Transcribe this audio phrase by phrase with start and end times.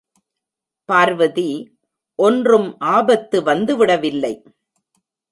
[0.85, 1.77] பார்வதி,
[2.15, 4.45] ஒன்றும் ஆபத்து வந்துவிடவில்லை.